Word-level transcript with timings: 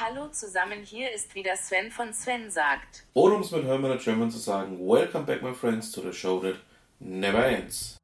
Hallo 0.00 0.28
zusammen, 0.28 0.84
hier 0.84 1.12
ist 1.12 1.34
wieder 1.34 1.56
Sven 1.56 1.90
von 1.90 2.12
Sven 2.12 2.52
sagt. 2.52 3.04
Oder 3.14 3.34
um 3.34 3.40
es 3.40 3.50
mit 3.50 3.64
Hermann 3.64 3.98
German 3.98 4.30
zu 4.30 4.38
sagen, 4.38 4.78
Welcome 4.78 5.24
back 5.24 5.42
my 5.42 5.52
friends 5.52 5.90
to 5.90 6.00
the 6.00 6.12
show 6.12 6.38
that 6.38 6.54
never 7.00 7.44
ends. 7.44 7.96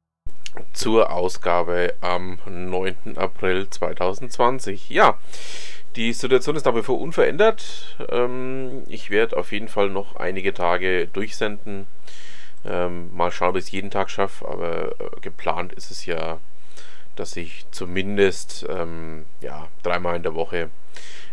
Zur 0.73 1.09
Ausgabe 1.09 1.93
am 2.01 2.37
9. 2.45 3.17
April 3.17 3.69
2020. 3.69 4.89
Ja, 4.89 5.17
die 5.95 6.11
Situation 6.11 6.57
ist 6.57 6.65
nach 6.65 6.75
wie 6.75 6.83
vor 6.83 6.99
unverändert. 6.99 7.95
Ähm, 8.09 8.83
ich 8.89 9.09
werde 9.09 9.37
auf 9.37 9.53
jeden 9.53 9.69
Fall 9.69 9.89
noch 9.89 10.17
einige 10.17 10.53
Tage 10.53 11.07
durchsenden. 11.07 11.87
Ähm, 12.65 13.15
mal 13.15 13.31
schauen, 13.31 13.51
ob 13.51 13.55
ich 13.55 13.63
es 13.63 13.71
jeden 13.71 13.89
Tag 13.89 14.09
schaffe, 14.09 14.45
aber 14.45 14.99
äh, 14.99 15.21
geplant 15.21 15.71
ist 15.71 15.91
es 15.91 16.05
ja, 16.05 16.39
dass 17.15 17.37
ich 17.37 17.65
zumindest 17.71 18.65
ähm, 18.67 19.25
ja, 19.39 19.69
dreimal 19.81 20.17
in 20.17 20.23
der 20.23 20.35
Woche 20.35 20.69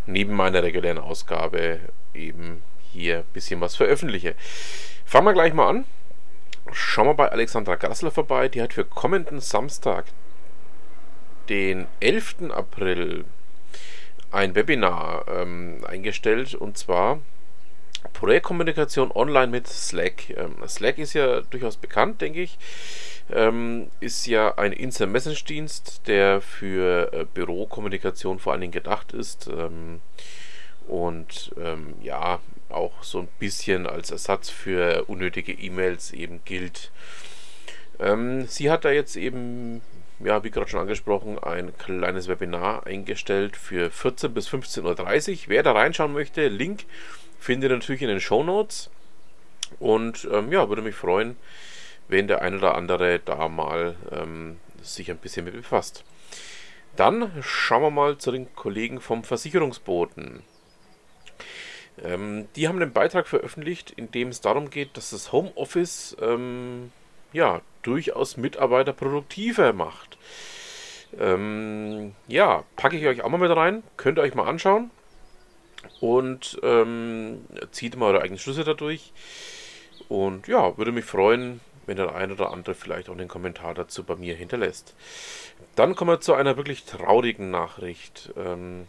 neben 0.06 0.34
meiner 0.34 0.62
regulären 0.62 0.98
Ausgabe 0.98 1.80
eben 2.14 2.62
hier 2.93 3.18
ein 3.18 3.32
bisschen 3.32 3.60
was 3.60 3.76
veröffentliche. 3.76 4.34
Fangen 5.04 5.26
wir 5.26 5.32
gleich 5.32 5.54
mal 5.54 5.68
an. 5.68 5.84
Schauen 6.72 7.06
wir 7.06 7.14
bei 7.14 7.30
Alexandra 7.30 7.76
Gassler 7.76 8.10
vorbei. 8.10 8.48
Die 8.48 8.62
hat 8.62 8.72
für 8.74 8.84
kommenden 8.84 9.40
Samstag, 9.40 10.07
den 11.48 11.86
11. 12.00 12.50
April, 12.50 13.24
ein 14.30 14.54
Webinar 14.54 15.26
ähm, 15.29 15.84
eingestellt 15.86 16.54
und 16.54 16.79
zwar 16.79 17.18
Projektkommunikation 18.12 19.11
online 19.12 19.48
mit 19.48 19.66
Slack. 19.66 20.30
Ähm, 20.30 20.56
Slack 20.66 20.98
ist 20.98 21.14
ja 21.14 21.40
durchaus 21.43 21.76
bekannt, 21.76 22.20
denke 22.20 22.43
ich. 22.43 22.58
Ähm, 23.30 23.88
ist 24.00 24.26
ja 24.26 24.56
ein 24.58 24.72
Instant 24.72 25.12
Message 25.12 25.44
Dienst, 25.44 26.02
der 26.07 26.40
für 26.40 27.12
äh, 27.12 27.24
Bürokommunikation 27.32 28.38
vor 28.38 28.52
allen 28.52 28.60
Dingen 28.60 28.72
gedacht 28.72 29.12
ist. 29.12 29.48
Ähm, 29.48 30.00
und 30.88 31.52
ja, 32.02 32.41
auch 32.69 33.05
so 33.05 33.20
ein 33.20 33.28
bisschen 33.38 33.86
als 33.86 34.10
Ersatz 34.10 34.50
für 34.50 35.05
unnötige 35.06 35.52
E-Mails 35.52 36.12
eben 36.12 36.40
gilt. 36.44 36.90
Sie 38.46 38.68
hat 38.68 38.84
da 38.84 38.90
jetzt 38.90 39.14
eben, 39.14 39.80
ja, 40.18 40.42
wie 40.42 40.50
gerade 40.50 40.68
schon 40.68 40.80
angesprochen, 40.80 41.38
ein 41.38 41.72
kleines 41.78 42.27
Webinar 42.27 42.84
eingestellt 42.84 43.56
für 43.56 43.90
14 43.90 44.34
bis 44.34 44.48
15.30 44.48 45.30
Uhr. 45.32 45.38
Wer 45.46 45.62
da 45.62 45.70
reinschauen 45.70 46.12
möchte, 46.12 46.48
Link 46.48 46.84
findet 47.42 47.70
ihr 47.70 47.76
natürlich 47.76 48.02
in 48.02 48.08
den 48.08 48.20
Show 48.20 48.42
Notes. 48.42 48.88
Und 49.80 50.28
ähm, 50.30 50.52
ja, 50.52 50.68
würde 50.68 50.82
mich 50.82 50.94
freuen, 50.94 51.36
wenn 52.08 52.28
der 52.28 52.40
eine 52.42 52.58
oder 52.58 52.76
andere 52.76 53.18
da 53.18 53.48
mal 53.48 53.96
ähm, 54.12 54.58
sich 54.80 55.10
ein 55.10 55.16
bisschen 55.16 55.44
mit 55.44 55.54
befasst. 55.54 56.04
Dann 56.94 57.32
schauen 57.40 57.82
wir 57.82 57.90
mal 57.90 58.18
zu 58.18 58.30
den 58.30 58.54
Kollegen 58.54 59.00
vom 59.00 59.24
Versicherungsboten. 59.24 60.42
Ähm, 62.02 62.46
die 62.54 62.68
haben 62.68 62.80
einen 62.80 62.92
Beitrag 62.92 63.26
veröffentlicht, 63.26 63.90
in 63.90 64.10
dem 64.10 64.28
es 64.28 64.40
darum 64.40 64.70
geht, 64.70 64.96
dass 64.96 65.10
das 65.10 65.32
Homeoffice 65.32 66.16
ähm, 66.20 66.92
ja 67.32 67.60
durchaus 67.82 68.36
Mitarbeiter 68.36 68.92
produktiver 68.92 69.72
macht. 69.72 70.16
Ähm, 71.18 72.14
ja, 72.28 72.64
packe 72.77 72.96
ich 72.96 73.06
euch 73.06 73.22
auch 73.22 73.28
mal 73.30 73.38
mit 73.38 73.54
rein, 73.54 73.82
könnt 73.96 74.18
ihr 74.18 74.22
euch 74.22 74.34
mal 74.34 74.48
anschauen 74.48 74.90
und 76.00 76.58
ähm, 76.62 77.44
zieht 77.70 77.97
mal 77.97 78.06
eure 78.12 78.22
eigenen 78.22 78.38
Schlüsse 78.38 78.64
dadurch. 78.64 79.12
Und 80.08 80.48
ja, 80.48 80.77
würde 80.77 80.92
mich 80.92 81.05
freuen, 81.05 81.61
wenn 81.86 81.97
der 81.97 82.14
ein 82.14 82.33
oder 82.33 82.50
andere 82.50 82.74
vielleicht 82.74 83.08
auch 83.08 83.14
einen 83.14 83.28
Kommentar 83.28 83.74
dazu 83.74 84.05
bei 84.05 84.16
mir 84.16 84.34
hinterlässt. 84.34 84.94
Dann 85.74 85.94
kommen 85.94 86.11
wir 86.11 86.20
zu 86.20 86.34
einer 86.34 86.56
wirklich 86.56 86.84
traurigen 86.84 87.50
Nachricht. 87.50 88.33
Ähm, 88.36 88.86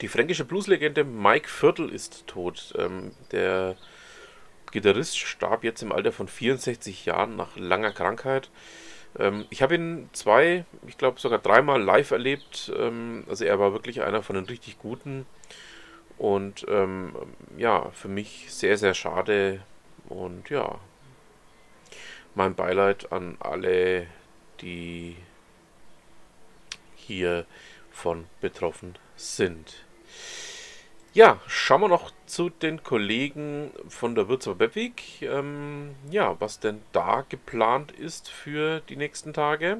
die 0.00 0.08
fränkische 0.08 0.44
Blueslegende 0.44 1.04
Mike 1.04 1.48
Viertel 1.48 1.90
ist 1.90 2.26
tot. 2.26 2.74
Ähm, 2.78 3.12
der 3.32 3.76
Gitarrist 4.72 5.18
starb 5.18 5.64
jetzt 5.64 5.82
im 5.82 5.92
Alter 5.92 6.12
von 6.12 6.28
64 6.28 7.06
Jahren 7.06 7.36
nach 7.36 7.56
langer 7.56 7.92
Krankheit. 7.92 8.50
Ähm, 9.18 9.46
ich 9.50 9.62
habe 9.62 9.74
ihn 9.74 10.10
zwei, 10.12 10.64
ich 10.86 10.98
glaube 10.98 11.20
sogar 11.20 11.38
dreimal 11.38 11.82
live 11.82 12.10
erlebt. 12.10 12.72
Ähm, 12.76 13.24
also 13.28 13.44
er 13.44 13.58
war 13.58 13.72
wirklich 13.72 14.02
einer 14.02 14.22
von 14.22 14.36
den 14.36 14.44
richtig 14.46 14.78
guten. 14.78 15.26
Und 16.18 16.64
ähm, 16.68 17.14
ja, 17.56 17.90
für 17.90 18.08
mich 18.08 18.46
sehr, 18.48 18.78
sehr 18.78 18.94
schade. 18.94 19.60
Und 20.08 20.48
ja, 20.50 20.78
mein 22.34 22.54
Beileid 22.54 23.12
an 23.12 23.36
alle, 23.40 24.06
die 24.60 25.16
hier 26.94 27.46
von 27.90 28.26
betroffen 28.40 28.96
sind. 29.16 29.84
Ja, 31.12 31.40
schauen 31.46 31.80
wir 31.80 31.88
noch 31.88 32.12
zu 32.26 32.50
den 32.50 32.82
Kollegen 32.82 33.70
von 33.88 34.14
der 34.14 34.28
Würzburg 34.28 34.58
Beppwig. 34.58 35.22
Ähm, 35.22 35.94
ja, 36.10 36.36
was 36.40 36.60
denn 36.60 36.82
da 36.92 37.24
geplant 37.26 37.90
ist 37.92 38.28
für 38.28 38.80
die 38.80 38.96
nächsten 38.96 39.32
Tage. 39.32 39.78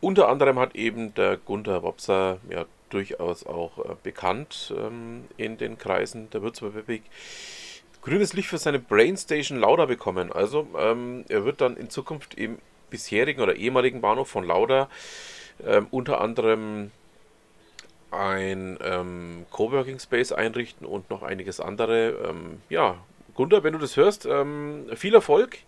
Unter 0.00 0.28
anderem 0.28 0.58
hat 0.58 0.74
eben 0.74 1.14
der 1.14 1.36
Gunther 1.36 1.84
Wopser 1.84 2.40
ja 2.50 2.66
durchaus 2.90 3.46
auch 3.46 3.78
äh, 3.78 3.96
bekannt 4.02 4.72
ähm, 4.76 5.24
in 5.36 5.58
den 5.58 5.78
Kreisen 5.78 6.30
der 6.30 6.42
Würzburger 6.42 6.76
Republik. 6.76 7.02
Grünes 8.02 8.32
Licht 8.34 8.48
für 8.48 8.58
seine 8.58 8.78
Brainstation 8.78 9.58
Lauda 9.58 9.86
bekommen. 9.86 10.32
Also 10.32 10.66
ähm, 10.78 11.24
er 11.28 11.44
wird 11.44 11.60
dann 11.60 11.76
in 11.76 11.90
Zukunft 11.90 12.34
im 12.34 12.58
bisherigen 12.90 13.40
oder 13.40 13.56
ehemaligen 13.56 14.00
Bahnhof 14.00 14.28
von 14.28 14.44
Lauda 14.44 14.88
ähm, 15.64 15.88
unter 15.90 16.20
anderem 16.20 16.92
ein 18.12 18.78
ähm, 18.80 19.46
Coworking 19.50 19.98
Space 19.98 20.30
einrichten 20.30 20.86
und 20.86 21.10
noch 21.10 21.22
einiges 21.22 21.60
andere. 21.60 22.10
Ähm, 22.28 22.60
ja, 22.68 22.96
Gunther, 23.34 23.64
wenn 23.64 23.72
du 23.72 23.80
das 23.80 23.96
hörst, 23.96 24.24
ähm, 24.26 24.86
viel 24.94 25.14
Erfolg 25.14 25.58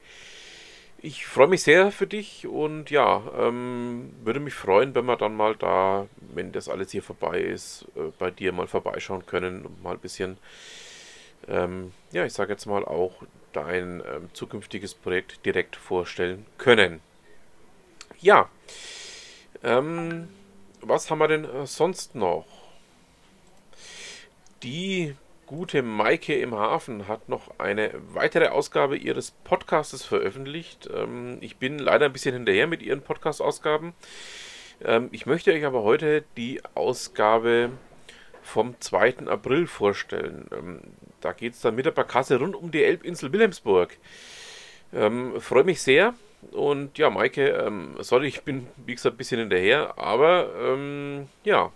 ich 1.01 1.27
freue 1.27 1.47
mich 1.47 1.63
sehr 1.63 1.93
für 1.93 2.07
dich 2.07 2.47
und 2.47 2.91
ja, 2.91 3.23
ähm, 3.39 4.13
würde 4.25 4.41
mich 4.41 4.55
freuen, 4.55 4.95
wenn 4.95 5.07
wir 5.07 5.17
dann 5.17 5.37
mal 5.37 5.55
da, 5.55 6.07
wenn 6.39 6.53
das 6.53 6.69
alles 6.69 6.93
hier 6.93 7.03
vorbei 7.03 7.41
ist, 7.41 7.85
äh, 7.97 8.13
bei 8.19 8.31
dir 8.31 8.53
mal 8.53 8.69
vorbeischauen 8.69 9.27
können 9.27 9.67
und 9.67 9.83
mal 9.83 9.95
ein 9.95 9.99
bisschen, 9.99 10.39
ähm, 11.49 11.93
ja, 12.13 12.25
ich 12.25 12.33
sage 12.33 12.53
jetzt 12.53 12.65
mal 12.67 12.85
auch 12.85 13.25
dein 13.53 14.01
ähm, 14.01 14.31
zukünftiges 14.33 14.95
Projekt 14.95 15.45
direkt 15.45 15.75
vorstellen 15.75 16.47
können. 16.57 17.01
Ja, 18.21 18.49
ähm, 19.65 20.29
was 20.81 21.11
haben 21.11 21.19
wir 21.19 21.29
denn 21.29 21.45
äh, 21.45 21.67
sonst 21.67 22.15
noch? 22.15 22.47
Die 24.63 25.17
gute 25.47 25.83
Maike 25.83 26.39
im 26.39 26.55
Hafen 26.55 27.09
hat 27.09 27.29
noch 27.29 27.59
eine 27.59 27.91
weitere 28.13 28.49
Ausgabe 28.49 28.97
ihres 28.97 29.33
Podcastes 29.43 30.05
veröffentlicht. 30.05 30.89
Ähm, 30.95 31.39
ich 31.41 31.57
bin 31.57 31.81
leider 31.81 32.07
ein 32.07 32.13
bisschen 32.13 32.35
hinterher 32.35 32.69
mit 32.69 32.83
ihren 32.83 33.03
Podcast-Ausgaben. 33.03 33.95
Ähm, 34.85 35.09
ich 35.13 35.27
möchte 35.27 35.53
euch 35.53 35.65
aber 35.65 35.83
heute 35.83 36.25
die 36.37 36.61
Ausgabe 36.75 37.71
vom 38.43 38.81
2. 38.81 39.27
April 39.27 39.67
vorstellen. 39.67 40.47
Ähm, 40.53 40.81
da 41.21 41.33
geht 41.33 41.55
es 41.55 41.61
dann 41.61 41.75
mit 41.75 41.87
der 41.87 41.91
Barkasse 41.91 42.39
rund 42.39 42.57
um 42.57 42.71
die 42.71 42.85
Elbinsel 42.85 43.33
Wilhelmsburg. 43.33 43.97
Ähm, 44.93 45.41
Freue 45.41 45.65
mich 45.65 45.83
sehr. 45.83 46.15
Und 46.53 46.99
ja, 46.99 47.11
Maike, 47.11 47.49
ähm, 47.49 47.97
sorry, 47.99 48.29
ich 48.29 48.43
bin 48.43 48.69
wie 48.87 48.95
gesagt 48.95 49.17
ein 49.17 49.19
bisschen 49.19 49.41
hinterher, 49.41 49.99
aber 49.99 50.51
ähm, 50.57 51.29
ja, 51.43 51.73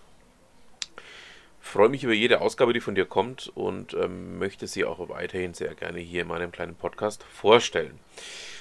freue 1.60 1.88
mich 1.88 2.04
über 2.04 2.12
jede 2.12 2.40
Ausgabe, 2.40 2.72
die 2.72 2.80
von 2.80 2.94
dir 2.94 3.06
kommt 3.06 3.50
und 3.56 3.94
ähm, 3.94 4.38
möchte 4.38 4.68
sie 4.68 4.84
auch 4.84 5.08
weiterhin 5.08 5.52
sehr 5.52 5.74
gerne 5.74 5.98
hier 5.98 6.22
in 6.22 6.28
meinem 6.28 6.52
kleinen 6.52 6.76
Podcast 6.76 7.24
vorstellen. 7.24 7.98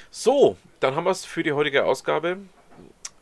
So, 0.10 0.58
dann 0.80 0.96
haben 0.96 1.04
wir 1.04 1.12
es 1.12 1.24
für 1.24 1.44
die 1.44 1.54
heutige 1.54 1.86
Ausgabe. 1.86 2.38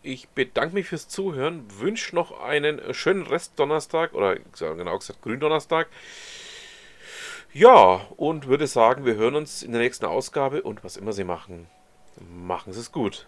Ich 0.02 0.30
bedanke 0.30 0.76
mich 0.76 0.88
fürs 0.88 1.10
Zuhören, 1.10 1.66
wünsche 1.80 2.16
noch 2.16 2.40
einen 2.40 2.94
schönen 2.94 3.28
Rest 3.28 3.60
Donnerstag 3.60 4.14
oder 4.14 4.38
genau 4.38 4.98
gesagt 4.98 5.22
Gründonnerstag. 5.22 5.88
Ja, 7.52 8.08
und 8.16 8.48
würde 8.48 8.68
sagen, 8.68 9.06
wir 9.06 9.16
hören 9.16 9.36
uns 9.36 9.64
in 9.64 9.72
der 9.72 9.82
nächsten 9.82 10.06
Ausgabe 10.06 10.62
und 10.62 10.84
was 10.84 10.98
immer 10.98 11.14
Sie 11.14 11.24
machen, 11.24 11.68
machen 12.20 12.72
Sie 12.72 12.80
es 12.80 12.92
gut. 12.92 13.28